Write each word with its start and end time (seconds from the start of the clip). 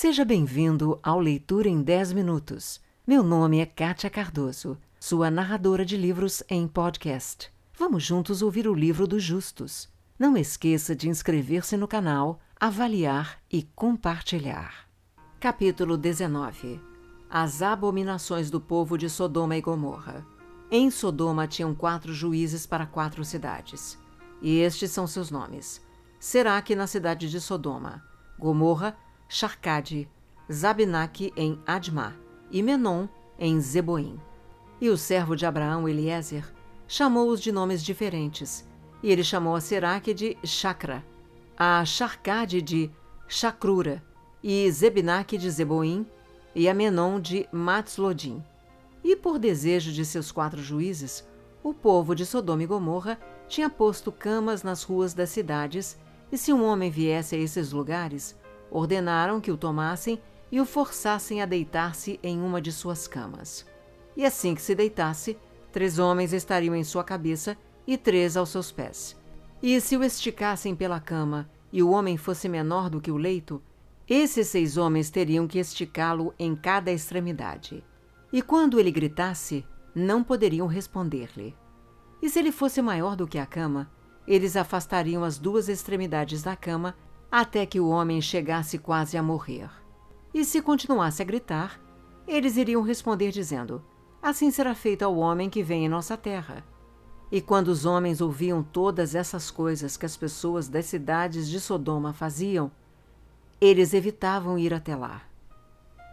Seja 0.00 0.24
bem-vindo 0.24 0.96
ao 1.02 1.18
Leitura 1.18 1.68
em 1.68 1.82
10 1.82 2.12
Minutos. 2.12 2.80
Meu 3.04 3.20
nome 3.20 3.58
é 3.58 3.66
Kátia 3.66 4.08
Cardoso, 4.08 4.78
sua 5.00 5.28
narradora 5.28 5.84
de 5.84 5.96
livros 5.96 6.40
em 6.48 6.68
podcast. 6.68 7.52
Vamos 7.76 8.04
juntos 8.04 8.40
ouvir 8.40 8.68
o 8.68 8.74
livro 8.74 9.08
dos 9.08 9.24
justos. 9.24 9.88
Não 10.16 10.36
esqueça 10.36 10.94
de 10.94 11.08
inscrever-se 11.08 11.76
no 11.76 11.88
canal, 11.88 12.38
avaliar 12.60 13.40
e 13.50 13.64
compartilhar. 13.74 14.86
Capítulo 15.40 15.96
19 15.96 16.80
As 17.28 17.60
abominações 17.60 18.52
do 18.52 18.60
povo 18.60 18.96
de 18.96 19.10
Sodoma 19.10 19.56
e 19.56 19.60
Gomorra. 19.60 20.24
Em 20.70 20.92
Sodoma 20.92 21.48
tinham 21.48 21.74
quatro 21.74 22.14
juízes 22.14 22.66
para 22.66 22.86
quatro 22.86 23.24
cidades. 23.24 23.98
E 24.40 24.60
estes 24.60 24.92
são 24.92 25.08
seus 25.08 25.28
nomes: 25.28 25.84
Seraque 26.20 26.76
na 26.76 26.86
cidade 26.86 27.28
de 27.28 27.40
Sodoma, 27.40 28.04
Gomorra, 28.38 28.96
Sharcade, 29.28 30.08
Zabinaque 30.50 31.34
em 31.36 31.60
Admá 31.66 32.14
e 32.50 32.62
Menon 32.62 33.06
em 33.38 33.60
Zeboim. 33.60 34.18
E 34.80 34.88
o 34.88 34.96
servo 34.96 35.36
de 35.36 35.44
Abraão, 35.44 35.86
Eliezer, 35.86 36.50
chamou-os 36.86 37.38
de 37.38 37.52
nomes 37.52 37.84
diferentes, 37.84 38.66
e 39.02 39.12
ele 39.12 39.22
chamou 39.22 39.54
a 39.54 39.60
Seraque 39.60 40.14
de 40.14 40.38
Chacra, 40.42 41.04
a 41.56 41.84
Sharcade 41.84 42.62
de 42.62 42.90
Chacrura, 43.26 44.02
e 44.42 44.70
Zebinaque 44.70 45.36
de 45.36 45.50
Zeboim, 45.50 46.06
e 46.54 46.66
a 46.66 46.72
Menon 46.72 47.20
de 47.20 47.46
Matzlodim. 47.52 48.42
E 49.04 49.14
por 49.14 49.38
desejo 49.38 49.92
de 49.92 50.06
seus 50.06 50.32
quatro 50.32 50.62
juízes, 50.62 51.28
o 51.62 51.74
povo 51.74 52.14
de 52.14 52.24
Sodoma 52.24 52.62
e 52.62 52.66
Gomorra 52.66 53.18
tinha 53.46 53.68
posto 53.68 54.10
camas 54.10 54.62
nas 54.62 54.82
ruas 54.82 55.12
das 55.12 55.28
cidades, 55.28 55.98
e 56.32 56.38
se 56.38 56.50
um 56.50 56.64
homem 56.64 56.90
viesse 56.90 57.34
a 57.34 57.38
esses 57.38 57.72
lugares, 57.72 58.34
ordenaram 58.70 59.40
que 59.40 59.50
o 59.50 59.56
tomassem 59.56 60.20
e 60.50 60.60
o 60.60 60.64
forçassem 60.64 61.42
a 61.42 61.46
deitar-se 61.46 62.18
em 62.22 62.40
uma 62.40 62.60
de 62.60 62.72
suas 62.72 63.06
camas. 63.06 63.66
E 64.16 64.24
assim 64.24 64.54
que 64.54 64.62
se 64.62 64.74
deitasse, 64.74 65.38
três 65.70 65.98
homens 65.98 66.32
estariam 66.32 66.74
em 66.74 66.84
sua 66.84 67.04
cabeça 67.04 67.56
e 67.86 67.96
três 67.96 68.36
aos 68.36 68.48
seus 68.48 68.72
pés. 68.72 69.16
E 69.62 69.80
se 69.80 69.96
o 69.96 70.04
esticassem 70.04 70.74
pela 70.74 71.00
cama 71.00 71.50
e 71.72 71.82
o 71.82 71.90
homem 71.90 72.16
fosse 72.16 72.48
menor 72.48 72.88
do 72.88 73.00
que 73.00 73.10
o 73.10 73.16
leito, 73.16 73.62
esses 74.08 74.48
seis 74.48 74.76
homens 74.76 75.10
teriam 75.10 75.46
que 75.46 75.58
esticá-lo 75.58 76.32
em 76.38 76.56
cada 76.56 76.90
extremidade. 76.90 77.84
E 78.32 78.40
quando 78.40 78.80
ele 78.80 78.90
gritasse, 78.90 79.64
não 79.94 80.22
poderiam 80.22 80.66
responder-lhe. 80.66 81.54
E 82.22 82.28
se 82.28 82.38
ele 82.38 82.52
fosse 82.52 82.80
maior 82.80 83.16
do 83.16 83.26
que 83.26 83.38
a 83.38 83.46
cama, 83.46 83.90
eles 84.26 84.56
afastariam 84.56 85.24
as 85.24 85.38
duas 85.38 85.68
extremidades 85.68 86.42
da 86.42 86.54
cama 86.54 86.94
até 87.30 87.66
que 87.66 87.78
o 87.78 87.88
homem 87.88 88.20
chegasse 88.20 88.78
quase 88.78 89.16
a 89.16 89.22
morrer. 89.22 89.70
E 90.32 90.44
se 90.44 90.62
continuasse 90.62 91.22
a 91.22 91.24
gritar, 91.24 91.80
eles 92.26 92.56
iriam 92.56 92.82
responder 92.82 93.30
dizendo: 93.30 93.82
Assim 94.22 94.50
será 94.50 94.74
feito 94.74 95.02
ao 95.02 95.16
homem 95.16 95.48
que 95.48 95.62
vem 95.62 95.84
em 95.84 95.88
nossa 95.88 96.16
terra. 96.16 96.64
E 97.30 97.40
quando 97.40 97.68
os 97.68 97.84
homens 97.84 98.20
ouviam 98.20 98.62
todas 98.62 99.14
essas 99.14 99.50
coisas 99.50 99.96
que 99.96 100.06
as 100.06 100.16
pessoas 100.16 100.68
das 100.68 100.86
cidades 100.86 101.48
de 101.48 101.60
Sodoma 101.60 102.12
faziam, 102.12 102.70
eles 103.60 103.92
evitavam 103.92 104.58
ir 104.58 104.72
até 104.72 104.96
lá. 104.96 105.22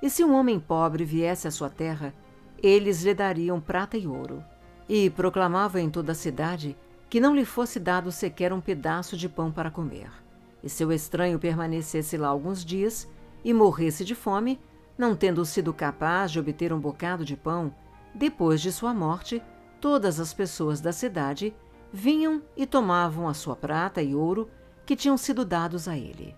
E 0.02 0.10
se 0.10 0.24
um 0.24 0.34
homem 0.34 0.60
pobre 0.60 1.06
viesse 1.06 1.48
à 1.48 1.52
sua 1.52 1.70
terra, 1.70 2.14
eles 2.62 3.04
lhe 3.04 3.14
dariam 3.14 3.62
prata 3.62 3.98
e 3.98 4.06
ouro, 4.06 4.44
e 4.90 5.10
proclamavam 5.10 5.82
em 5.82 5.90
toda 5.90 6.12
a 6.12 6.16
cidade 6.16 6.76
que 7.10 7.20
não 7.20 7.36
lhe 7.36 7.46
fosse 7.46 7.80
dado 7.80 8.12
sequer 8.12 8.52
um 8.52 8.60
pedaço 8.60 9.16
de 9.16 9.30
pão 9.30 9.52
para 9.52 9.72
comer. 9.72 10.25
E 10.66 10.70
se 10.70 10.84
o 10.84 10.92
estranho 10.92 11.38
permanecesse 11.38 12.18
lá 12.18 12.28
alguns 12.28 12.66
dias 12.66 13.08
e 13.44 13.54
morresse 13.54 14.04
de 14.04 14.16
fome, 14.16 14.60
não 14.98 15.16
tendo 15.16 15.46
sido 15.46 15.72
capaz 15.72 16.32
de 16.32 16.40
obter 16.40 16.74
um 16.74 16.80
bocado 16.80 17.24
de 17.24 17.38
pão, 17.38 17.72
depois 18.16 18.60
de 18.60 18.72
sua 18.72 18.92
morte, 18.92 19.40
todas 19.80 20.20
as 20.20 20.34
pessoas 20.34 20.81
da 20.81 20.92
cidade 20.92 21.54
vinham 21.94 22.42
e 22.58 22.66
tomavam 22.66 23.28
a 23.28 23.34
sua 23.36 23.56
prata 23.56 24.02
e 24.02 24.16
ouro 24.16 24.50
que 24.88 24.96
tinham 24.96 25.18
sido 25.18 25.46
dados 25.46 25.88
a 25.88 25.96
ele. 25.96 26.36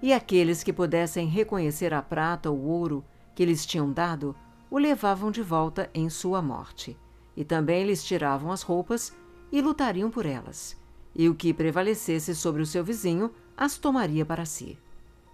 E 0.00 0.12
aqueles 0.12 0.62
que 0.62 0.72
pudessem 0.72 1.26
reconhecer 1.26 1.92
a 1.92 2.00
prata 2.00 2.50
ou 2.50 2.58
ouro 2.58 3.04
que 3.34 3.44
lhes 3.44 3.66
tinham 3.66 3.92
dado, 3.92 4.34
o 4.70 4.78
levavam 4.78 5.30
de 5.30 5.42
volta 5.42 5.90
em 5.92 6.08
sua 6.08 6.40
morte. 6.40 6.96
E 7.36 7.44
também 7.44 7.84
lhes 7.84 8.02
tiravam 8.02 8.50
as 8.50 8.62
roupas 8.62 9.14
e 9.52 9.60
lutariam 9.60 10.10
por 10.10 10.24
elas. 10.24 10.76
E 11.14 11.28
o 11.28 11.34
que 11.34 11.52
prevalecesse 11.52 12.34
sobre 12.34 12.62
o 12.62 12.66
seu 12.66 12.82
vizinho 12.82 13.30
as 13.56 13.78
tomaria 13.78 14.24
para 14.24 14.44
si. 14.44 14.78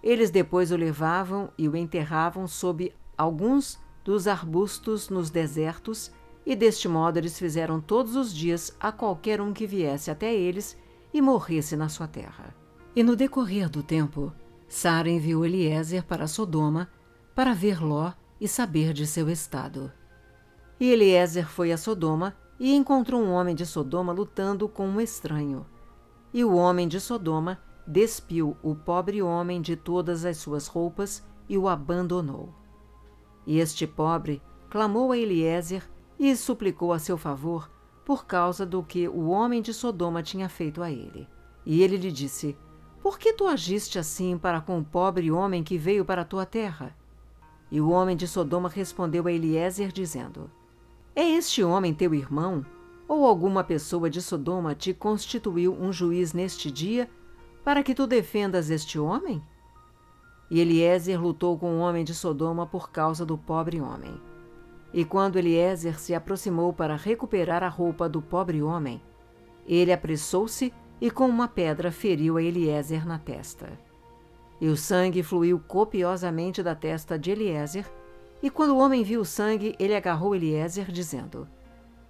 Eles 0.01 0.29
depois 0.29 0.71
o 0.71 0.75
levavam 0.75 1.49
e 1.57 1.67
o 1.67 1.75
enterravam 1.75 2.47
sob 2.47 2.93
alguns 3.17 3.79
dos 4.03 4.27
arbustos 4.27 5.09
nos 5.09 5.29
desertos, 5.29 6.11
e 6.45 6.55
deste 6.55 6.87
modo 6.87 7.17
eles 7.17 7.39
fizeram 7.39 7.79
todos 7.79 8.15
os 8.15 8.33
dias 8.33 8.75
a 8.79 8.91
qualquer 8.91 9.39
um 9.39 9.53
que 9.53 9.65
viesse 9.65 10.11
até 10.11 10.33
eles 10.33 10.77
e 11.13 11.21
morresse 11.21 11.75
na 11.75 11.87
sua 11.87 12.07
terra. 12.07 12.53
E 12.95 13.01
no 13.01 13.15
decorrer 13.15 13.69
do 13.69 13.81
tempo, 13.81 14.33
Sara 14.67 15.09
enviou 15.09 15.45
Eliezer 15.45 16.03
para 16.03 16.27
Sodoma 16.27 16.89
para 17.33 17.53
ver 17.53 17.81
Ló 17.81 18.11
e 18.39 18.47
saber 18.47 18.93
de 18.93 19.07
seu 19.07 19.29
estado. 19.29 19.91
E 20.79 20.91
Eliezer 20.91 21.47
foi 21.47 21.71
a 21.71 21.77
Sodoma 21.77 22.35
e 22.59 22.75
encontrou 22.75 23.21
um 23.21 23.31
homem 23.31 23.55
de 23.55 23.65
Sodoma 23.65 24.11
lutando 24.11 24.67
com 24.67 24.87
um 24.87 24.99
estranho. 24.99 25.65
E 26.33 26.43
o 26.43 26.55
homem 26.55 26.87
de 26.87 26.99
Sodoma 26.99 27.59
despiu 27.85 28.55
o 28.63 28.73
pobre 28.75 29.21
homem 29.21 29.61
de 29.61 29.75
todas 29.75 30.25
as 30.25 30.37
suas 30.37 30.67
roupas 30.67 31.23
e 31.47 31.57
o 31.57 31.67
abandonou. 31.67 32.53
E 33.45 33.59
este 33.59 33.85
pobre 33.85 34.41
clamou 34.69 35.11
a 35.11 35.17
Eliezer 35.17 35.87
e 36.17 36.35
suplicou 36.35 36.93
a 36.93 36.99
seu 36.99 37.17
favor 37.17 37.69
por 38.05 38.25
causa 38.25 38.65
do 38.65 38.83
que 38.83 39.07
o 39.07 39.29
homem 39.29 39.61
de 39.61 39.73
Sodoma 39.73 40.21
tinha 40.21 40.49
feito 40.49 40.81
a 40.81 40.91
ele. 40.91 41.27
E 41.65 41.81
ele 41.81 41.97
lhe 41.97 42.11
disse: 42.11 42.57
Por 43.01 43.17
que 43.17 43.33
tu 43.33 43.47
agiste 43.47 43.97
assim 43.97 44.37
para 44.37 44.61
com 44.61 44.79
o 44.79 44.83
pobre 44.83 45.31
homem 45.31 45.63
que 45.63 45.77
veio 45.77 46.03
para 46.03 46.21
a 46.21 46.25
tua 46.25 46.45
terra? 46.45 46.95
E 47.71 47.81
o 47.81 47.89
homem 47.89 48.15
de 48.15 48.27
Sodoma 48.27 48.69
respondeu 48.69 49.27
a 49.27 49.31
Eliezer, 49.31 49.91
dizendo: 49.91 50.49
É 51.15 51.23
este 51.23 51.63
homem 51.63 51.93
teu 51.93 52.13
irmão? 52.13 52.65
Ou 53.07 53.25
alguma 53.25 53.63
pessoa 53.63 54.09
de 54.09 54.21
Sodoma 54.21 54.73
te 54.73 54.93
constituiu 54.93 55.73
um 55.73 55.91
juiz 55.91 56.33
neste 56.33 56.71
dia 56.71 57.09
para 57.63 57.81
que 57.81 57.95
tu 57.95 58.05
defendas 58.05 58.69
este 58.69 58.99
homem? 58.99 59.41
E 60.51 60.59
Eliezer 60.59 61.21
lutou 61.21 61.57
com 61.57 61.77
o 61.77 61.79
homem 61.79 62.03
de 62.03 62.13
Sodoma 62.13 62.67
por 62.67 62.91
causa 62.91 63.25
do 63.25 63.37
pobre 63.37 63.79
homem. 63.79 64.19
E 64.93 65.05
quando 65.05 65.37
Eliezer 65.37 65.99
se 65.99 66.13
aproximou 66.13 66.73
para 66.73 66.95
recuperar 66.95 67.63
a 67.63 67.69
roupa 67.69 68.09
do 68.09 68.21
pobre 68.21 68.61
homem, 68.61 69.01
ele 69.65 69.93
apressou-se 69.93 70.73
e 70.99 71.09
com 71.09 71.25
uma 71.27 71.47
pedra 71.47 71.91
feriu 71.91 72.37
a 72.37 72.43
Eliezer 72.43 73.07
na 73.07 73.17
testa. 73.17 73.71
E 74.59 74.67
o 74.67 74.77
sangue 74.77 75.23
fluiu 75.23 75.59
copiosamente 75.59 76.61
da 76.61 76.75
testa 76.75 77.17
de 77.17 77.31
Eliezer, 77.31 77.89
e 78.41 78.49
quando 78.49 78.71
o 78.71 78.77
homem 78.77 79.03
viu 79.03 79.21
o 79.21 79.25
sangue, 79.25 79.73
ele 79.79 79.95
agarrou 79.95 80.35
Eliezer, 80.35 80.91
dizendo: 80.91 81.47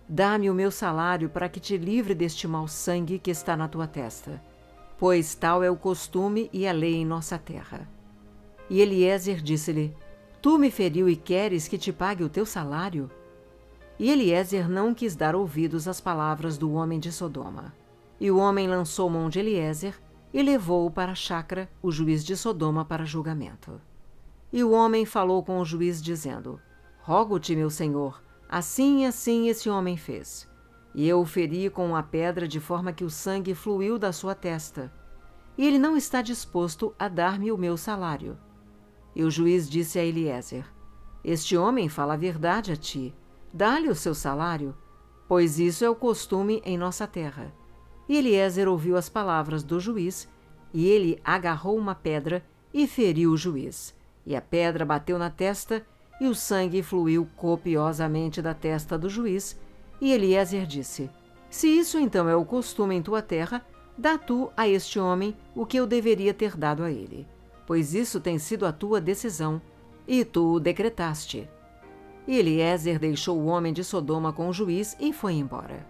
Dá-me 0.09 0.49
o 0.49 0.53
meu 0.53 0.71
salário 0.71 1.29
para 1.29 1.47
que 1.47 1.59
te 1.59 1.77
livre 1.77 2.13
deste 2.15 2.47
mau 2.47 2.67
sangue 2.67 3.19
que 3.19 3.31
está 3.31 3.55
na 3.55 3.67
tua 3.67 3.87
testa 3.87 4.41
pois 5.03 5.35
tal 5.35 5.61
é 5.61 5.69
o 5.69 5.75
costume 5.75 6.49
e 6.53 6.65
a 6.65 6.71
lei 6.71 6.93
em 6.93 7.05
nossa 7.05 7.37
terra. 7.37 7.89
E 8.69 8.79
Eliezer 8.79 9.41
disse-lhe: 9.41 9.93
Tu 10.41 10.57
me 10.57 10.71
feriu 10.71 11.09
e 11.09 11.17
queres 11.17 11.67
que 11.67 11.77
te 11.77 11.91
pague 11.91 12.23
o 12.23 12.29
teu 12.29 12.45
salário? 12.45 13.11
E 13.99 14.09
Eliezer 14.09 14.69
não 14.69 14.93
quis 14.93 15.13
dar 15.13 15.35
ouvidos 15.35 15.89
às 15.89 15.99
palavras 15.99 16.57
do 16.57 16.71
homem 16.71 17.01
de 17.01 17.11
Sodoma. 17.11 17.73
E 18.17 18.31
o 18.31 18.37
homem 18.37 18.65
lançou 18.65 19.09
mão 19.09 19.27
de 19.27 19.39
Eliezer 19.39 20.01
e 20.33 20.41
levou-o 20.41 20.89
para 20.89 21.11
a 21.11 21.15
chácara, 21.15 21.69
o 21.81 21.91
juiz 21.91 22.23
de 22.23 22.37
Sodoma, 22.37 22.85
para 22.85 23.03
julgamento. 23.03 23.81
E 24.53 24.63
o 24.63 24.71
homem 24.71 25.05
falou 25.05 25.43
com 25.43 25.59
o 25.59 25.65
juiz, 25.65 26.01
dizendo: 26.01 26.61
Rogo-te, 27.01 27.57
meu 27.57 27.69
senhor, 27.69 28.23
assim 28.47 29.01
e 29.01 29.05
assim 29.05 29.49
esse 29.49 29.69
homem 29.69 29.97
fez. 29.97 30.47
E 30.95 31.07
eu 31.07 31.21
o 31.21 31.25
feri 31.25 31.69
com 31.69 31.87
uma 31.87 32.03
pedra 32.03 32.47
de 32.47 32.59
forma 32.59 32.93
que 32.93 33.03
o 33.03 33.09
sangue 33.09 33.55
fluiu 33.55 33.97
da 33.97 34.11
sua 34.11 34.35
testa. 34.35 34.93
E 35.57 35.65
ele 35.65 35.79
não 35.79 35.97
está 35.97 36.21
disposto 36.21 36.93
a 36.97 37.07
dar-me 37.07 37.51
o 37.51 37.57
meu 37.57 37.77
salário. 37.77 38.37
E 39.15 39.23
o 39.23 39.31
juiz 39.31 39.69
disse 39.69 39.97
a 39.99 40.03
Eliezer: 40.03 40.65
Este 41.23 41.57
homem 41.57 41.89
fala 41.89 42.13
a 42.13 42.17
verdade 42.17 42.71
a 42.71 42.75
ti. 42.75 43.13
Dá-lhe 43.51 43.89
o 43.89 43.95
seu 43.95 44.15
salário, 44.15 44.75
pois 45.27 45.59
isso 45.59 45.85
é 45.85 45.89
o 45.89 45.95
costume 45.95 46.61
em 46.65 46.77
nossa 46.77 47.05
terra. 47.05 47.53
E 48.09 48.17
Eliezer 48.17 48.67
ouviu 48.67 48.97
as 48.97 49.09
palavras 49.09 49.63
do 49.63 49.79
juiz, 49.79 50.27
e 50.73 50.87
ele 50.87 51.19
agarrou 51.23 51.77
uma 51.77 51.93
pedra 51.93 52.43
e 52.73 52.87
feriu 52.87 53.31
o 53.31 53.37
juiz. 53.37 53.95
E 54.25 54.35
a 54.35 54.41
pedra 54.41 54.85
bateu 54.85 55.19
na 55.19 55.29
testa, 55.29 55.85
e 56.19 56.27
o 56.27 56.33
sangue 56.33 56.81
fluiu 56.81 57.27
copiosamente 57.35 58.41
da 58.41 58.53
testa 58.53 58.97
do 58.97 59.09
juiz, 59.09 59.59
e 60.03 60.11
Eliezer 60.11 60.67
disse: 60.67 61.09
Se 61.49 61.65
isso 61.65 61.97
então 61.97 62.27
é 62.27 62.35
o 62.35 62.43
costume 62.43 62.93
em 62.93 63.01
tua 63.01 63.21
terra, 63.21 63.65
dá 63.97 64.17
tu 64.17 64.51
a 64.55 64.67
este 64.67 64.99
homem 64.99 65.33
o 65.55 65.65
que 65.65 65.77
eu 65.77 65.87
deveria 65.87 66.33
ter 66.33 66.57
dado 66.57 66.83
a 66.83 66.91
ele. 66.91 67.25
pois 67.65 67.93
isso 67.93 68.19
tem 68.19 68.37
sido 68.37 68.65
a 68.65 68.73
tua 68.73 68.99
decisão, 68.99 69.61
e 70.05 70.25
tu 70.25 70.55
o 70.55 70.59
decretaste. 70.59 71.49
E 72.27 72.37
Eliezer 72.37 72.99
deixou 72.99 73.39
o 73.39 73.45
homem 73.45 73.71
de 73.71 73.81
Sodoma 73.81 74.33
com 74.33 74.49
o 74.49 74.53
juiz 74.53 74.97
e 74.99 75.13
foi 75.13 75.35
embora. 75.35 75.87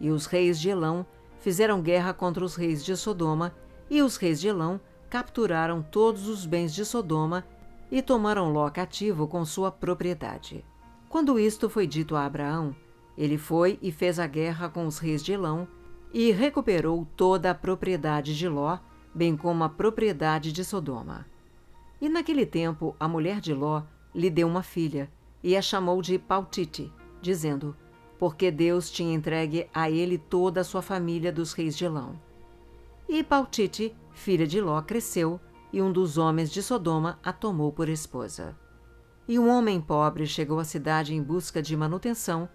E 0.00 0.10
os 0.10 0.26
reis 0.26 0.60
de 0.60 0.68
Elão 0.68 1.04
fizeram 1.40 1.82
guerra 1.82 2.14
contra 2.14 2.44
os 2.44 2.54
reis 2.54 2.84
de 2.84 2.96
Sodoma, 2.96 3.52
e 3.90 4.00
os 4.00 4.16
reis 4.16 4.40
de 4.40 4.46
Elão 4.46 4.80
capturaram 5.10 5.82
todos 5.82 6.28
os 6.28 6.46
bens 6.46 6.72
de 6.72 6.84
Sodoma 6.84 7.44
e 7.90 8.00
tomaram 8.00 8.52
Ló 8.52 8.70
cativo 8.70 9.26
com 9.26 9.44
sua 9.44 9.72
propriedade. 9.72 10.64
Quando 11.08 11.36
isto 11.36 11.68
foi 11.68 11.88
dito 11.88 12.14
a 12.14 12.24
Abraão, 12.24 12.74
ele 13.16 13.38
foi 13.38 13.78
e 13.80 13.92
fez 13.92 14.18
a 14.18 14.26
guerra 14.26 14.68
com 14.68 14.86
os 14.86 14.98
reis 14.98 15.22
de 15.22 15.32
Elão 15.32 15.68
e 16.12 16.30
recuperou 16.30 17.06
toda 17.16 17.50
a 17.50 17.54
propriedade 17.54 18.36
de 18.36 18.48
Ló, 18.48 18.78
bem 19.14 19.36
como 19.36 19.64
a 19.64 19.68
propriedade 19.68 20.52
de 20.52 20.64
Sodoma. 20.64 21.26
E 22.00 22.08
naquele 22.08 22.44
tempo 22.44 22.94
a 22.98 23.08
mulher 23.08 23.40
de 23.40 23.54
Ló 23.54 23.82
lhe 24.14 24.30
deu 24.30 24.46
uma 24.46 24.62
filha 24.62 25.10
e 25.42 25.56
a 25.56 25.62
chamou 25.62 26.00
de 26.00 26.18
Pautite, 26.18 26.92
dizendo: 27.20 27.76
Porque 28.18 28.50
Deus 28.50 28.90
tinha 28.90 29.14
entregue 29.14 29.68
a 29.72 29.90
ele 29.90 30.18
toda 30.18 30.60
a 30.60 30.64
sua 30.64 30.82
família 30.82 31.32
dos 31.32 31.52
reis 31.52 31.76
de 31.76 31.84
Elão. 31.84 32.18
E 33.08 33.22
Pautite, 33.22 33.94
filha 34.12 34.46
de 34.46 34.60
Ló, 34.60 34.80
cresceu 34.82 35.40
e 35.72 35.82
um 35.82 35.92
dos 35.92 36.16
homens 36.16 36.50
de 36.50 36.62
Sodoma 36.62 37.18
a 37.22 37.32
tomou 37.32 37.72
por 37.72 37.88
esposa. 37.88 38.56
E 39.26 39.38
um 39.38 39.48
homem 39.48 39.80
pobre 39.80 40.26
chegou 40.26 40.58
à 40.58 40.64
cidade 40.64 41.14
em 41.14 41.22
busca 41.22 41.60
de 41.60 41.76
manutenção, 41.76 42.48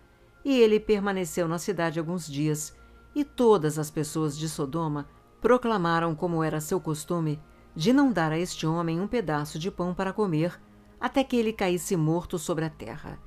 e 0.43 0.59
ele 0.59 0.79
permaneceu 0.79 1.47
na 1.47 1.57
cidade 1.57 1.99
alguns 1.99 2.27
dias, 2.27 2.75
e 3.15 3.23
todas 3.23 3.77
as 3.79 3.89
pessoas 3.89 4.37
de 4.37 4.47
Sodoma 4.47 5.07
proclamaram, 5.41 6.15
como 6.15 6.43
era 6.43 6.61
seu 6.61 6.79
costume, 6.79 7.41
de 7.75 7.93
não 7.93 8.11
dar 8.11 8.31
a 8.31 8.39
este 8.39 8.67
homem 8.67 8.99
um 8.99 9.07
pedaço 9.07 9.57
de 9.57 9.71
pão 9.71 9.93
para 9.93 10.13
comer, 10.13 10.59
até 10.99 11.23
que 11.23 11.35
ele 11.35 11.53
caísse 11.53 11.95
morto 11.95 12.37
sobre 12.37 12.65
a 12.65 12.69
terra. 12.69 13.19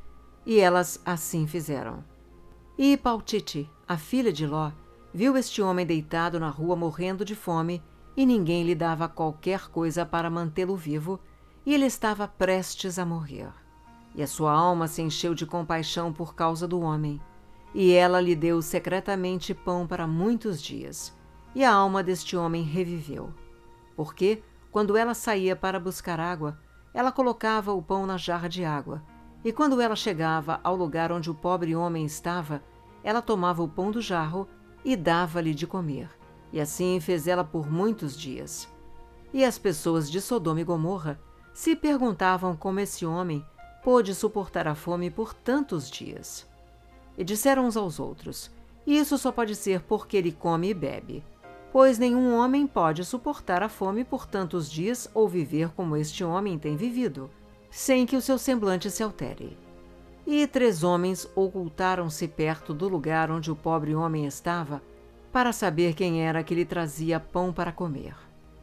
E 0.45 0.59
elas 0.59 1.01
assim 1.05 1.47
fizeram. 1.47 2.05
E 2.77 2.97
Pautite, 2.97 3.71
a 3.87 3.97
filha 3.97 4.33
de 4.33 4.47
Ló, 4.47 4.73
viu 5.13 5.37
este 5.37 5.63
homem 5.63 5.87
deitado 5.87 6.41
na 6.41 6.49
rua 6.49 6.75
morrendo 6.77 7.25
de 7.25 7.35
fome 7.35 7.83
e 8.17 8.27
ninguém 8.27 8.65
lhe 8.65 8.75
dava 8.75 9.09
qualquer 9.09 9.69
coisa 9.69 10.05
para 10.05 10.31
mantê-lo 10.31 10.77
vivo, 10.77 11.21
e 11.65 11.75
ele 11.75 11.87
estava 11.87 12.29
prestes 12.29 12.99
a 12.99 13.07
morrer. 13.07 13.51
E 14.15 14.23
a 14.23 14.27
sua 14.27 14.53
alma 14.53 14.87
se 14.89 15.03
encheu 15.03 15.35
de 15.35 15.47
compaixão 15.47 16.13
por 16.13 16.35
causa 16.35 16.69
do 16.69 16.81
homem, 16.81 17.21
e 17.75 17.93
ela 17.93 18.21
lhe 18.21 18.37
deu 18.37 18.61
secretamente 18.61 19.55
pão 19.55 19.87
para 19.87 20.07
muitos 20.07 20.63
dias, 20.63 21.17
e 21.55 21.65
a 21.65 21.73
alma 21.73 22.03
deste 22.03 22.37
homem 22.37 22.63
reviveu. 22.63 23.33
Porque, 23.97 24.43
quando 24.71 24.97
ela 24.97 25.15
saía 25.15 25.57
para 25.57 25.81
buscar 25.81 26.21
água, 26.21 26.59
ela 26.93 27.11
colocava 27.11 27.73
o 27.73 27.83
pão 27.83 28.07
na 28.07 28.17
jarra 28.17 28.49
de 28.49 28.65
água, 28.65 29.03
e 29.45 29.53
quando 29.53 29.81
ela 29.81 29.97
chegava 29.97 30.61
ao 30.63 30.77
lugar 30.77 31.11
onde 31.11 31.31
o 31.31 31.35
pobre 31.35 31.75
homem 31.75 32.05
estava, 32.05 32.63
ela 33.03 33.23
tomava 33.23 33.63
o 33.63 33.69
pão 33.69 33.91
do 33.91 34.01
jarro 34.01 34.47
e 34.85 34.95
dava-lhe 34.95 35.55
de 35.55 35.67
comer 35.67 36.09
e 36.53 36.61
assim 36.61 37.01
fez 37.01 37.27
ela 37.27 37.43
por 37.43 37.71
muitos 37.71 38.17
dias. 38.17 38.69
E 39.33 39.45
as 39.45 39.59
pessoas 39.59 40.11
de 40.11 40.21
Sodoma 40.21 40.61
e 40.61 40.65
Gomorra 40.65 41.19
se 41.55 41.75
perguntavam 41.75 42.55
como 42.55 42.81
esse 42.81 43.07
homem 43.07 43.45
pôde 43.83 44.15
suportar 44.15 44.69
a 44.69 44.75
fome 44.75 45.11
por 45.11 45.35
tantos 45.35 45.91
dias. 45.91 46.49
E 47.19 47.25
disseram 47.25 47.67
uns 47.67 47.77
aos 47.77 47.99
outros: 47.99 48.51
Isso 48.87 49.19
só 49.19 49.33
pode 49.33 49.55
ser 49.55 49.83
porque 49.83 50.17
ele 50.17 50.33
come 50.33 50.71
e 50.71 50.75
bebe, 50.75 51.25
pois 51.73 51.99
nenhum 51.99 52.37
homem 52.37 52.67
pode 52.67 53.05
suportar 53.05 53.63
a 53.63 53.69
fome 53.69 54.05
por 54.05 54.27
tantos 54.27 54.71
dias 54.71 55.11
ou 55.13 55.29
viver 55.29 55.71
como 55.71 55.97
este 55.97 56.23
homem 56.23 56.59
tem 56.59 56.77
vivido, 56.77 57.31
sem 57.71 58.07
que 58.07 58.17
o 58.17 58.21
seu 58.21 58.39
semblante 58.39 58.91
se 58.91 59.03
altere. 59.03 59.59
E 60.27 60.47
três 60.47 60.85
homens 60.85 61.29
ocultaram-se 61.35 62.29
perto 62.29 62.73
do 62.73 62.89
lugar 62.89 63.31
onde 63.31 63.51
o 63.51 63.57
pobre 63.57 63.95
homem 63.95 64.25
estava 64.25 64.81
para 65.33 65.53
saber 65.53 65.95
quem 65.95 66.23
era 66.23 66.45
que 66.45 66.55
lhe 66.55 66.65
trazia 66.65 67.19
pão 67.19 67.53
para 67.53 67.73
comer. 67.73 68.15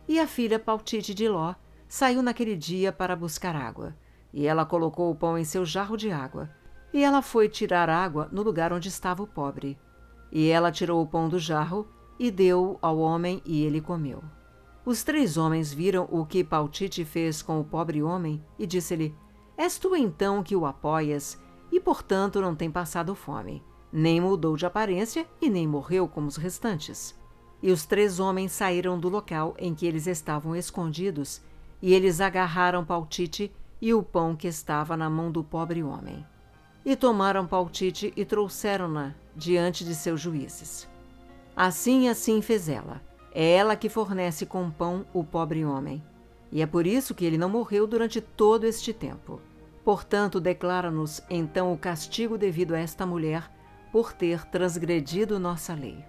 E 0.08 0.20
a 0.20 0.28
filha 0.28 0.58
Pautite 0.58 1.14
de 1.14 1.28
Ló 1.28 1.54
saiu 1.88 2.22
naquele 2.22 2.56
dia 2.56 2.94
para 2.94 3.16
buscar 3.16 3.56
água, 3.56 3.96
e 4.34 4.46
ela 4.46 4.66
colocou 4.66 5.12
o 5.12 5.16
pão 5.16 5.38
em 5.38 5.44
seu 5.44 5.66
jarro 5.66 5.98
de 5.98 6.12
água, 6.12 6.50
e 6.94 7.04
ela 7.04 7.22
foi 7.22 7.48
tirar 7.48 7.90
água 7.90 8.28
no 8.32 8.42
lugar 8.42 8.74
onde 8.74 8.88
estava 8.88 9.24
o 9.24 9.28
pobre. 9.28 9.78
E 10.32 10.50
ela 10.50 10.72
tirou 10.72 11.02
o 11.02 11.08
pão 11.08 11.30
do 11.30 11.40
jarro 11.40 11.88
e 12.18 12.30
deu 12.30 12.78
ao 12.82 13.00
homem, 13.00 13.42
e 13.46 13.64
ele 13.64 13.82
comeu. 13.82 14.24
Os 14.86 15.04
três 15.04 15.38
homens 15.38 15.74
viram 15.74 16.08
o 16.12 16.26
que 16.26 16.44
Pautite 16.44 17.06
fez 17.06 17.42
com 17.42 17.60
o 17.60 17.64
pobre 17.64 18.02
homem 18.02 18.44
e 18.58 18.66
disse-lhe: 18.66 19.16
És 19.58 19.78
tu 19.78 19.96
então 19.96 20.42
que 20.42 20.56
o 20.56 20.66
apoias, 20.66 21.40
e 21.72 21.80
portanto 21.80 22.42
não 22.42 22.56
tem 22.56 22.72
passado 22.72 23.14
fome 23.14 23.64
nem 23.92 24.22
mudou 24.22 24.56
de 24.56 24.66
aparência 24.66 25.28
e 25.42 25.50
nem 25.50 25.68
morreu 25.68 26.08
como 26.08 26.28
os 26.28 26.38
restantes. 26.38 27.16
E 27.62 27.72
os 27.72 27.86
três 27.86 28.20
homens 28.20 28.52
saíram 28.52 29.00
do 29.00 29.10
local 29.10 29.54
em 29.58 29.74
que 29.74 29.86
eles 29.86 30.08
estavam 30.08 30.56
escondidos, 30.56 31.42
e 31.82 31.94
eles 31.94 32.22
agarraram 32.22 32.86
Pautite 32.86 33.52
e 33.82 33.94
o 33.94 34.04
pão 34.04 34.36
que 34.36 34.48
estava 34.48 34.98
na 34.98 35.10
mão 35.10 35.32
do 35.32 35.44
pobre 35.44 35.84
homem. 35.84 36.26
E 36.86 36.96
tomaram 36.96 37.46
Pautite 37.46 38.14
e 38.16 38.26
trouxeram-na 38.26 39.14
diante 39.36 39.84
de 39.84 39.96
seus 39.96 40.20
juízes. 40.20 40.88
Assim 41.56 42.08
assim 42.10 42.42
fez 42.42 42.70
ela. 42.70 43.02
É 43.34 43.56
ela 43.56 43.76
que 43.76 43.90
fornece 43.90 44.46
com 44.46 44.72
pão 44.72 45.06
o 45.14 45.24
pobre 45.24 45.64
homem. 45.64 46.04
E 46.52 46.62
é 46.62 46.66
por 46.66 46.88
isso 46.88 47.14
que 47.14 47.26
ele 47.26 47.38
não 47.38 47.50
morreu 47.50 47.86
durante 47.86 48.20
todo 48.20 48.66
este 48.66 48.94
tempo. 48.94 49.40
Portanto, 49.84 50.40
declara-nos 50.40 51.22
então 51.30 51.72
o 51.72 51.78
castigo 51.78 52.38
devido 52.38 52.74
a 52.74 52.80
esta 52.80 53.06
mulher 53.06 53.50
por 53.92 54.14
ter 54.14 54.46
transgredido 54.46 55.40
nossa 55.40 55.74
lei. 55.74 56.04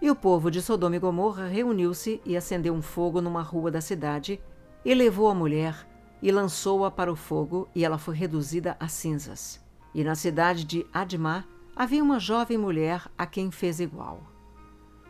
E 0.00 0.10
o 0.10 0.16
povo 0.16 0.50
de 0.50 0.60
Sodoma 0.60 0.96
e 0.96 0.98
Gomorra 0.98 1.46
reuniu-se 1.46 2.20
e 2.24 2.36
acendeu 2.36 2.74
um 2.74 2.82
fogo 2.82 3.20
numa 3.20 3.42
rua 3.42 3.70
da 3.70 3.80
cidade, 3.80 4.40
e 4.84 4.92
levou 4.94 5.28
a 5.28 5.34
mulher 5.34 5.86
e 6.22 6.30
lançou-a 6.30 6.90
para 6.90 7.12
o 7.12 7.16
fogo, 7.16 7.68
e 7.74 7.84
ela 7.84 7.98
foi 7.98 8.14
reduzida 8.14 8.76
a 8.78 8.86
cinzas. 8.86 9.60
E 9.92 10.04
na 10.04 10.14
cidade 10.14 10.64
de 10.64 10.86
Admá 10.92 11.44
havia 11.74 12.02
uma 12.02 12.20
jovem 12.20 12.56
mulher 12.56 13.10
a 13.18 13.26
quem 13.26 13.50
fez 13.50 13.80
igual. 13.80 14.22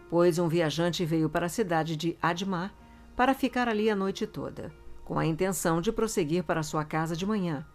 Pois 0.09 0.38
um 0.38 0.49
viajante 0.49 1.05
veio 1.05 1.29
para 1.29 1.47
a 1.47 1.50
cidade 1.50 1.97
de 1.97 2.17
Admá 2.23 2.70
para 3.14 3.35
ficar 3.35 3.69
ali 3.69 3.91
a 3.91 3.97
noite 3.97 4.26
toda, 4.26 4.73
com 5.05 5.19
a 5.19 5.26
intenção 5.26 5.81
de 5.81 5.93
prosseguir 5.93 6.45
para 6.45 6.62
sua 6.62 6.85
casa 6.85 7.14
de 7.14 7.26
manhã. 7.26 7.66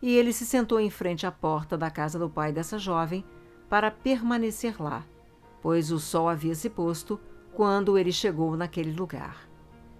E 0.00 0.16
ele 0.16 0.32
se 0.32 0.44
sentou 0.44 0.80
em 0.80 0.90
frente 0.90 1.24
à 1.24 1.30
porta 1.30 1.78
da 1.78 1.90
casa 1.90 2.18
do 2.18 2.28
pai 2.28 2.52
dessa 2.52 2.78
jovem, 2.78 3.24
para 3.68 3.90
permanecer 3.90 4.82
lá, 4.82 5.04
pois 5.62 5.90
o 5.90 5.98
sol 5.98 6.28
havia 6.28 6.54
se 6.54 6.68
posto 6.68 7.18
quando 7.54 7.96
ele 7.96 8.12
chegou 8.12 8.56
naquele 8.56 8.92
lugar. 8.92 9.48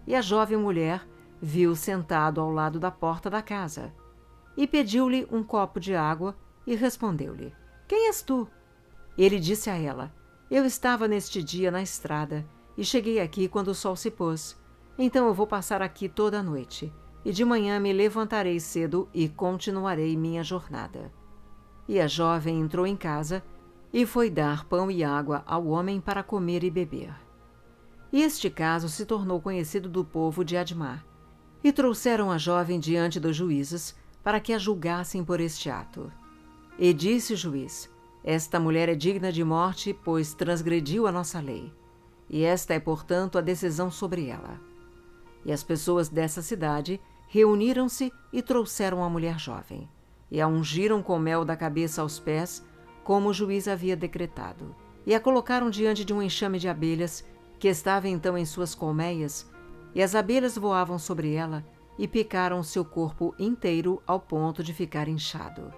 E 0.06 0.14
a 0.14 0.20
jovem 0.20 0.58
mulher 0.58 1.06
viu 1.42 1.74
sentado 1.74 2.40
ao 2.40 2.52
lado 2.52 2.78
da 2.78 2.92
porta 2.92 3.28
da 3.28 3.42
casa 3.42 3.92
e 4.56 4.64
pediu-lhe 4.64 5.26
um 5.28 5.42
copo 5.42 5.80
de 5.80 5.92
água 5.92 6.36
e 6.64 6.76
respondeu-lhe: 6.76 7.52
Quem 7.88 8.06
és 8.06 8.22
tu? 8.22 8.48
Ele 9.18 9.40
disse 9.40 9.68
a 9.68 9.76
ela: 9.76 10.14
Eu 10.48 10.64
estava 10.64 11.08
neste 11.08 11.42
dia 11.42 11.70
na 11.72 11.82
estrada 11.82 12.46
e 12.78 12.84
cheguei 12.84 13.18
aqui 13.18 13.48
quando 13.48 13.68
o 13.68 13.74
sol 13.74 13.96
se 13.96 14.10
pôs. 14.10 14.56
Então 14.96 15.26
eu 15.26 15.34
vou 15.34 15.46
passar 15.46 15.82
aqui 15.82 16.08
toda 16.08 16.38
a 16.38 16.42
noite 16.42 16.92
e 17.24 17.32
de 17.32 17.44
manhã 17.44 17.80
me 17.80 17.92
levantarei 17.92 18.60
cedo 18.60 19.08
e 19.12 19.28
continuarei 19.28 20.16
minha 20.16 20.44
jornada. 20.44 21.12
E 21.88 21.98
a 21.98 22.06
jovem 22.06 22.60
entrou 22.60 22.86
em 22.86 22.96
casa 22.96 23.42
e 23.92 24.06
foi 24.06 24.30
dar 24.30 24.64
pão 24.64 24.90
e 24.90 25.02
água 25.02 25.42
ao 25.44 25.66
homem 25.66 26.00
para 26.00 26.22
comer 26.22 26.62
e 26.62 26.70
beber. 26.70 27.12
E 28.12 28.22
este 28.22 28.48
caso 28.48 28.88
se 28.88 29.04
tornou 29.04 29.40
conhecido 29.40 29.88
do 29.88 30.04
povo 30.04 30.44
de 30.44 30.56
Admar, 30.56 31.04
e 31.62 31.72
trouxeram 31.72 32.30
a 32.30 32.38
jovem 32.38 32.80
diante 32.80 33.20
dos 33.20 33.36
juízes 33.36 33.94
para 34.22 34.40
que 34.40 34.52
a 34.52 34.58
julgassem 34.58 35.24
por 35.24 35.40
este 35.40 35.70
ato. 35.70 36.10
E 36.78 36.92
disse 36.92 37.34
o 37.34 37.36
juiz: 37.36 37.90
Esta 38.24 38.58
mulher 38.58 38.88
é 38.88 38.94
digna 38.94 39.32
de 39.32 39.44
morte, 39.44 39.96
pois 40.04 40.34
transgrediu 40.34 41.06
a 41.06 41.12
nossa 41.12 41.40
lei, 41.40 41.72
e 42.28 42.44
esta 42.44 42.74
é, 42.74 42.80
portanto, 42.80 43.38
a 43.38 43.40
decisão 43.40 43.90
sobre 43.90 44.26
ela. 44.26 44.60
E 45.44 45.52
as 45.52 45.62
pessoas 45.62 46.08
dessa 46.08 46.40
cidade 46.40 47.00
reuniram-se 47.28 48.12
e 48.32 48.42
trouxeram 48.42 49.02
a 49.02 49.08
mulher 49.08 49.38
jovem, 49.38 49.88
e 50.30 50.40
a 50.40 50.46
ungiram 50.46 51.02
com 51.02 51.18
mel 51.18 51.44
da 51.44 51.56
cabeça 51.56 52.02
aos 52.02 52.18
pés 52.18 52.64
como 53.02 53.30
o 53.30 53.34
juiz 53.34 53.66
havia 53.66 53.96
decretado, 53.96 54.74
e 55.04 55.14
a 55.14 55.20
colocaram 55.20 55.68
diante 55.68 56.04
de 56.04 56.12
um 56.12 56.22
enxame 56.22 56.58
de 56.58 56.68
abelhas 56.68 57.24
que 57.58 57.68
estava 57.68 58.08
então 58.08 58.38
em 58.38 58.44
suas 58.44 58.74
colmeias, 58.74 59.50
e 59.94 60.02
as 60.02 60.14
abelhas 60.14 60.56
voavam 60.56 60.98
sobre 60.98 61.34
ela 61.34 61.64
e 61.98 62.08
picaram 62.08 62.62
seu 62.62 62.84
corpo 62.84 63.34
inteiro 63.38 64.02
ao 64.06 64.18
ponto 64.18 64.62
de 64.62 64.72
ficar 64.72 65.08
inchado. 65.08 65.72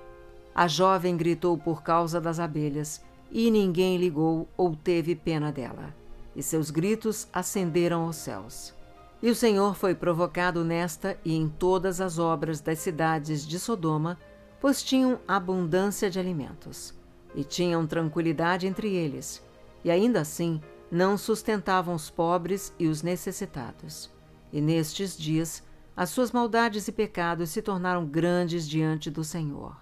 A 0.54 0.68
jovem 0.68 1.16
gritou 1.16 1.58
por 1.58 1.82
causa 1.82 2.20
das 2.20 2.38
abelhas, 2.38 3.04
e 3.30 3.50
ninguém 3.50 3.96
ligou 3.96 4.48
ou 4.56 4.76
teve 4.76 5.16
pena 5.16 5.50
dela, 5.50 5.92
e 6.36 6.42
seus 6.42 6.70
gritos 6.70 7.26
ascenderam 7.32 8.04
aos 8.04 8.16
céus. 8.16 8.72
E 9.20 9.28
o 9.28 9.34
Senhor 9.34 9.74
foi 9.74 9.94
provocado 9.94 10.64
nesta 10.64 11.18
e 11.24 11.34
em 11.34 11.48
todas 11.48 12.00
as 12.00 12.18
obras 12.18 12.60
das 12.60 12.78
cidades 12.78 13.44
de 13.44 13.58
Sodoma, 13.58 14.18
pois 14.60 14.82
tinham 14.82 15.18
abundância 15.26 16.08
de 16.08 16.20
alimentos, 16.20 16.94
e 17.34 17.42
tinham 17.42 17.86
tranquilidade 17.86 18.66
entre 18.66 18.94
eles, 18.94 19.42
e 19.82 19.90
ainda 19.90 20.20
assim 20.20 20.60
não 20.90 21.16
sustentavam 21.16 21.94
os 21.94 22.10
pobres 22.10 22.74
e 22.78 22.86
os 22.86 23.02
necessitados. 23.02 24.12
E 24.52 24.60
nestes 24.60 25.16
dias 25.16 25.62
as 25.96 26.10
suas 26.10 26.32
maldades 26.32 26.88
e 26.88 26.92
pecados 26.92 27.50
se 27.50 27.62
tornaram 27.62 28.04
grandes 28.06 28.68
diante 28.68 29.10
do 29.10 29.22
Senhor. 29.22 29.76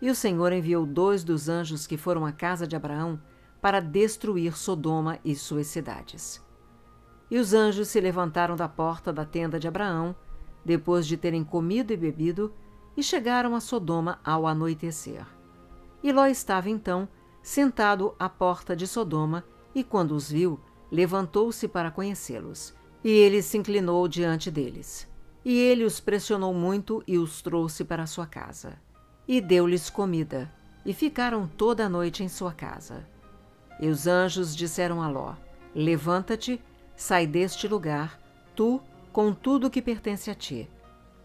E 0.00 0.10
o 0.10 0.14
Senhor 0.14 0.52
enviou 0.52 0.86
dois 0.86 1.22
dos 1.22 1.48
anjos 1.48 1.86
que 1.86 1.96
foram 1.96 2.24
à 2.24 2.32
casa 2.32 2.66
de 2.66 2.74
Abraão 2.74 3.20
para 3.60 3.80
destruir 3.80 4.56
Sodoma 4.56 5.18
e 5.24 5.34
suas 5.34 5.66
cidades. 5.66 6.42
E 7.30 7.38
os 7.38 7.54
anjos 7.54 7.88
se 7.88 8.00
levantaram 8.00 8.56
da 8.56 8.68
porta 8.68 9.12
da 9.12 9.24
tenda 9.24 9.58
de 9.58 9.66
Abraão, 9.66 10.14
depois 10.64 11.06
de 11.06 11.16
terem 11.16 11.42
comido 11.42 11.92
e 11.92 11.96
bebido, 11.96 12.54
e 12.96 13.02
chegaram 13.02 13.54
a 13.54 13.60
Sodoma 13.60 14.20
ao 14.24 14.46
anoitecer. 14.46 15.26
E 16.02 16.12
Ló 16.12 16.26
estava 16.26 16.68
então 16.68 17.08
sentado 17.42 18.14
à 18.18 18.28
porta 18.28 18.76
de 18.76 18.86
Sodoma, 18.86 19.44
e 19.74 19.82
quando 19.82 20.12
os 20.12 20.30
viu, 20.30 20.60
levantou-se 20.90 21.66
para 21.66 21.90
conhecê-los. 21.90 22.74
E 23.02 23.10
ele 23.10 23.42
se 23.42 23.58
inclinou 23.58 24.06
diante 24.08 24.50
deles. 24.50 25.08
E 25.44 25.58
ele 25.58 25.84
os 25.84 26.00
pressionou 26.00 26.54
muito 26.54 27.02
e 27.06 27.18
os 27.18 27.42
trouxe 27.42 27.84
para 27.84 28.06
sua 28.06 28.26
casa. 28.26 28.78
E 29.28 29.40
deu-lhes 29.40 29.90
comida, 29.90 30.50
e 30.86 30.92
ficaram 30.92 31.46
toda 31.46 31.84
a 31.84 31.88
noite 31.88 32.22
em 32.22 32.28
sua 32.28 32.52
casa. 32.52 33.06
E 33.80 33.88
os 33.88 34.06
anjos 34.06 34.54
disseram 34.54 35.02
a 35.02 35.08
Ló: 35.08 35.34
Levanta-te, 35.74 36.62
sai 36.96 37.26
deste 37.26 37.66
lugar, 37.66 38.18
tu 38.54 38.80
com 39.12 39.32
tudo 39.32 39.70
que 39.70 39.82
pertence 39.82 40.30
a 40.30 40.34
ti, 40.34 40.68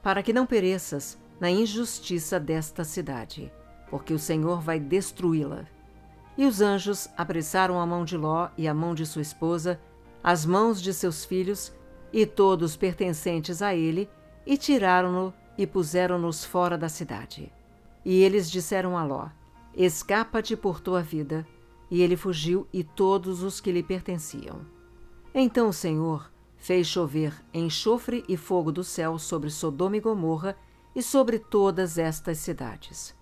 para 0.02 0.22
que 0.22 0.34
não 0.34 0.46
pereças 0.46 1.18
na 1.40 1.50
injustiça 1.50 2.40
desta 2.40 2.84
cidade, 2.84 3.52
porque 3.90 4.14
o 4.14 4.20
Senhor 4.20 4.62
vai 4.62 4.80
destruí-la. 4.80 5.66
E 6.40 6.46
os 6.46 6.62
anjos 6.62 7.10
apressaram 7.18 7.82
a 7.82 7.86
mão 7.86 8.06
de 8.06 8.16
Ló 8.16 8.48
e 8.58 8.66
a 8.66 8.74
mão 8.74 8.96
de 8.96 9.06
sua 9.06 9.22
esposa, 9.22 9.78
as 10.24 10.46
mãos 10.46 10.82
de 10.82 10.94
seus 10.94 11.26
filhos 11.26 11.70
e 12.14 12.26
todos 12.26 12.78
pertencentes 12.78 13.62
a 13.62 13.76
ele, 13.76 14.10
e 14.46 14.58
tiraram-no 14.58 15.34
e 15.58 15.68
puseram-nos 15.68 16.46
fora 16.46 16.78
da 16.78 16.88
cidade. 16.88 17.52
E 18.06 18.24
eles 18.24 18.50
disseram 18.50 18.98
a 18.98 19.04
Ló: 19.04 19.28
Escapa-te 19.76 20.56
por 20.56 20.80
tua 20.80 21.02
vida 21.02 21.46
e 21.92 22.02
ele 22.02 22.16
fugiu 22.16 22.66
e 22.72 22.86
todos 22.86 23.44
os 23.44 23.60
que 23.60 23.74
lhe 23.74 23.84
pertenciam. 23.84 24.62
Então 25.36 25.68
o 25.68 25.74
Senhor 25.74 26.32
fez 26.56 26.88
chover 26.88 27.34
enxofre 27.54 28.24
e 28.30 28.38
fogo 28.38 28.72
do 28.72 28.82
céu 28.82 29.20
sobre 29.20 29.50
Sodoma 29.50 29.98
e 29.98 30.00
Gomorra 30.00 30.56
e 30.96 31.04
sobre 31.04 31.38
todas 31.38 31.98
estas 31.98 32.38
cidades. 32.38 33.19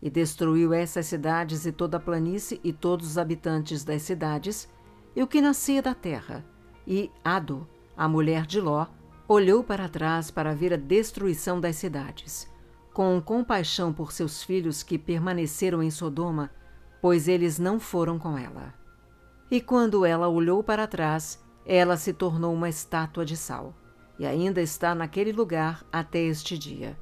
E 0.00 0.10
destruiu 0.10 0.72
essas 0.72 1.06
cidades 1.06 1.66
e 1.66 1.72
toda 1.72 1.96
a 1.96 2.00
planície 2.00 2.60
e 2.62 2.72
todos 2.72 3.06
os 3.06 3.18
habitantes 3.18 3.84
das 3.84 4.02
cidades 4.02 4.68
e 5.14 5.22
o 5.22 5.26
que 5.26 5.40
nascia 5.40 5.80
da 5.80 5.94
terra. 5.94 6.44
E 6.86 7.10
Ado, 7.24 7.66
a 7.96 8.06
mulher 8.06 8.46
de 8.46 8.60
Ló, 8.60 8.86
olhou 9.26 9.64
para 9.64 9.88
trás 9.88 10.30
para 10.30 10.54
ver 10.54 10.72
a 10.74 10.76
destruição 10.76 11.60
das 11.60 11.76
cidades. 11.76 12.48
Com 12.92 13.20
compaixão 13.20 13.92
por 13.92 14.12
seus 14.12 14.42
filhos 14.42 14.82
que 14.82 14.98
permaneceram 14.98 15.82
em 15.82 15.90
Sodoma, 15.90 16.50
pois 17.00 17.28
eles 17.28 17.58
não 17.58 17.80
foram 17.80 18.18
com 18.18 18.38
ela. 18.38 18.74
E 19.50 19.60
quando 19.60 20.04
ela 20.04 20.28
olhou 20.28 20.62
para 20.62 20.86
trás, 20.86 21.42
ela 21.64 21.96
se 21.96 22.12
tornou 22.12 22.54
uma 22.54 22.68
estátua 22.68 23.24
de 23.24 23.36
sal, 23.36 23.74
e 24.18 24.26
ainda 24.26 24.60
está 24.60 24.94
naquele 24.94 25.32
lugar 25.32 25.84
até 25.92 26.20
este 26.20 26.56
dia. 26.56 26.96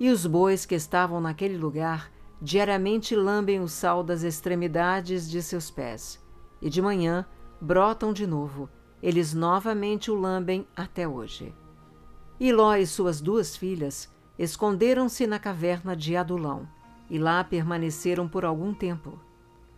E 0.00 0.08
os 0.08 0.24
bois 0.24 0.64
que 0.64 0.74
estavam 0.74 1.20
naquele 1.20 1.58
lugar 1.58 2.10
diariamente 2.40 3.14
lambem 3.14 3.60
o 3.60 3.68
sal 3.68 4.02
das 4.02 4.22
extremidades 4.22 5.30
de 5.30 5.42
seus 5.42 5.70
pés, 5.70 6.18
e 6.62 6.70
de 6.70 6.80
manhã 6.80 7.26
brotam 7.60 8.10
de 8.10 8.26
novo, 8.26 8.66
eles 9.02 9.34
novamente 9.34 10.10
o 10.10 10.14
lambem 10.14 10.66
até 10.74 11.06
hoje. 11.06 11.54
E 12.40 12.50
Ló 12.50 12.74
e 12.74 12.86
suas 12.86 13.20
duas 13.20 13.54
filhas 13.54 14.10
esconderam-se 14.38 15.26
na 15.26 15.38
caverna 15.38 15.94
de 15.94 16.16
Adulão, 16.16 16.66
e 17.10 17.18
lá 17.18 17.44
permaneceram 17.44 18.26
por 18.26 18.42
algum 18.42 18.72
tempo. 18.72 19.18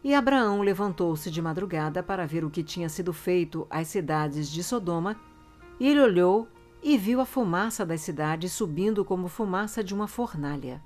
E 0.04 0.14
Abraão 0.14 0.62
levantou-se 0.62 1.32
de 1.32 1.42
madrugada 1.42 2.00
para 2.00 2.28
ver 2.28 2.44
o 2.44 2.50
que 2.50 2.62
tinha 2.62 2.88
sido 2.88 3.12
feito 3.12 3.66
às 3.68 3.88
cidades 3.88 4.48
de 4.48 4.62
Sodoma, 4.62 5.16
e 5.80 5.88
ele 5.88 6.00
olhou 6.00 6.46
e 6.82 6.98
viu 6.98 7.20
a 7.20 7.24
fumaça 7.24 7.86
das 7.86 8.00
cidades 8.00 8.52
subindo 8.52 9.04
como 9.04 9.28
fumaça 9.28 9.82
de 9.84 9.94
uma 9.94 10.08
fornalha. 10.08 10.82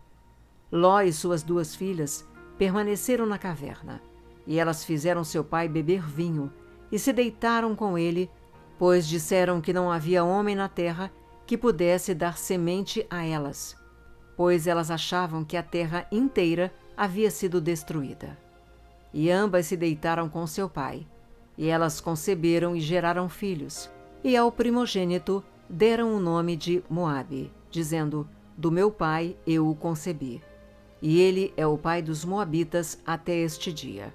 Ló 0.70 1.00
e 1.00 1.12
suas 1.12 1.42
duas 1.42 1.74
filhas 1.74 2.26
permaneceram 2.58 3.24
na 3.24 3.38
caverna, 3.38 4.02
e 4.46 4.58
elas 4.58 4.84
fizeram 4.84 5.24
seu 5.24 5.42
pai 5.42 5.68
beber 5.68 6.06
vinho, 6.06 6.52
e 6.92 6.98
se 6.98 7.12
deitaram 7.12 7.74
com 7.74 7.96
ele, 7.96 8.30
pois 8.78 9.06
disseram 9.06 9.60
que 9.60 9.72
não 9.72 9.90
havia 9.90 10.24
homem 10.24 10.54
na 10.54 10.68
terra 10.68 11.10
que 11.46 11.56
pudesse 11.56 12.14
dar 12.14 12.36
semente 12.36 13.06
a 13.08 13.24
elas 13.24 13.76
pois 14.36 14.66
elas 14.66 14.90
achavam 14.90 15.42
que 15.42 15.56
a 15.56 15.62
terra 15.62 16.06
inteira 16.12 16.72
havia 16.96 17.30
sido 17.30 17.60
destruída. 17.60 18.38
E 19.12 19.30
ambas 19.30 19.66
se 19.66 19.76
deitaram 19.76 20.28
com 20.28 20.46
seu 20.46 20.68
pai, 20.68 21.06
e 21.56 21.68
elas 21.68 22.00
conceberam 22.00 22.76
e 22.76 22.80
geraram 22.80 23.28
filhos, 23.28 23.90
e 24.22 24.36
ao 24.36 24.52
primogênito 24.52 25.42
deram 25.68 26.14
o 26.14 26.20
nome 26.20 26.56
de 26.56 26.82
Moabe, 26.88 27.52
dizendo: 27.70 28.28
Do 28.56 28.70
meu 28.70 28.90
pai 28.90 29.36
eu 29.46 29.68
o 29.68 29.74
concebi. 29.74 30.42
E 31.00 31.20
ele 31.20 31.52
é 31.56 31.66
o 31.66 31.76
pai 31.76 32.00
dos 32.00 32.24
Moabitas 32.24 32.98
até 33.06 33.36
este 33.36 33.72
dia. 33.72 34.14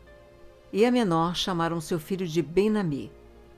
E 0.74 0.86
a 0.86 0.92
menor 0.92 1.36
chamaram 1.36 1.80
seu 1.80 2.00
filho 2.00 2.28
de 2.28 2.42
Benami. 2.42 3.12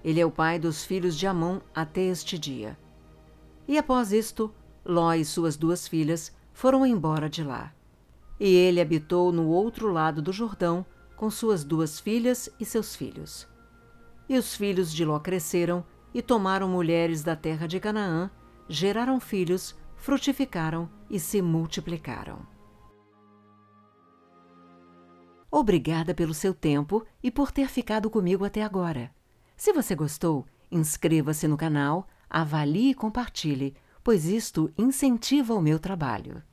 Ele 0.03 0.19
é 0.19 0.25
o 0.25 0.31
pai 0.31 0.59
dos 0.59 0.83
filhos 0.83 1.17
de 1.17 1.25
Amon 1.25 1.59
até 1.73 2.01
este 2.01 2.37
dia. 2.37 2.77
E 3.67 3.77
após 3.77 4.11
isto, 4.11 4.53
Ló 4.85 5.13
e 5.13 5.23
suas 5.23 5.55
duas 5.55 5.87
filhas 5.87 6.35
foram 6.51 6.85
embora 6.85 7.29
de 7.29 7.43
lá. 7.43 7.73
E 8.37 8.53
ele 8.53 8.81
habitou 8.81 9.31
no 9.31 9.47
outro 9.47 9.91
lado 9.91 10.21
do 10.21 10.33
Jordão 10.33 10.85
com 11.15 11.29
suas 11.29 11.63
duas 11.63 11.99
filhas 11.99 12.49
e 12.59 12.65
seus 12.65 12.95
filhos. 12.95 13.47
E 14.27 14.37
os 14.37 14.55
filhos 14.55 14.91
de 14.91 15.05
Ló 15.05 15.19
cresceram 15.19 15.85
e 16.13 16.21
tomaram 16.21 16.67
mulheres 16.67 17.23
da 17.23 17.35
terra 17.35 17.67
de 17.67 17.79
Canaã, 17.79 18.29
geraram 18.67 19.19
filhos, 19.19 19.75
frutificaram 19.95 20.89
e 21.09 21.19
se 21.19 21.41
multiplicaram. 21.41 22.45
Obrigada 25.49 26.13
pelo 26.13 26.33
seu 26.33 26.53
tempo 26.53 27.05
e 27.21 27.29
por 27.29 27.51
ter 27.51 27.67
ficado 27.67 28.09
comigo 28.09 28.43
até 28.43 28.63
agora. 28.63 29.11
Se 29.55 29.71
você 29.71 29.95
gostou, 29.95 30.45
inscreva-se 30.71 31.47
no 31.47 31.55
canal, 31.55 32.07
avalie 32.29 32.91
e 32.91 32.95
compartilhe 32.95 33.75
pois 34.03 34.25
isto 34.25 34.69
incentiva 34.77 35.53
o 35.53 35.61
meu 35.61 35.79
trabalho. 35.79 36.43